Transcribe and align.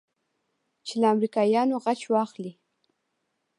چې 0.85 0.93
له 1.01 1.07
امريکايانو 1.15 1.75
غچ 1.83 2.01
واخلې. 2.13 2.51